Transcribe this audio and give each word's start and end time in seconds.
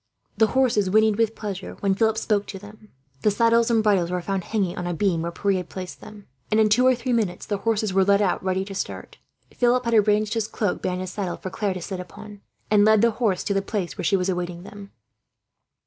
The 0.35 0.47
horses 0.57 0.89
whinnied 0.89 1.17
with 1.17 1.35
pleasure, 1.35 1.77
when 1.81 1.93
Philip 1.93 2.17
spoke 2.17 2.47
to 2.47 2.57
them. 2.57 2.89
The 3.21 3.29
saddles 3.29 3.69
and 3.69 3.83
bridles 3.83 4.09
were 4.09 4.19
found, 4.19 4.45
hanging 4.45 4.75
on 4.75 4.87
a 4.87 4.95
beam 4.95 5.21
where 5.21 5.31
Pierre 5.31 5.57
had 5.57 5.69
placed 5.69 6.01
them; 6.01 6.25
and 6.49 6.59
in 6.59 6.69
two 6.69 6.87
or 6.87 6.95
three 6.95 7.13
minutes 7.13 7.45
the 7.45 7.59
horses 7.59 7.93
were 7.93 8.03
led 8.03 8.19
out, 8.19 8.43
ready 8.43 8.65
to 8.65 8.73
start. 8.73 9.19
Philip 9.53 9.85
had 9.85 9.93
arranged 9.93 10.33
his 10.33 10.47
cloak 10.47 10.81
behind 10.81 11.01
his 11.01 11.11
saddle, 11.11 11.37
for 11.37 11.51
Claire 11.51 11.75
to 11.75 11.81
sit 11.83 11.99
upon; 11.99 12.41
and 12.71 12.83
led 12.83 13.03
the 13.03 13.11
horse 13.11 13.43
to 13.43 13.53
the 13.53 13.61
place 13.61 13.95
where 13.95 14.03
she 14.03 14.17
was 14.17 14.27
awaiting 14.27 14.63
them. 14.63 14.91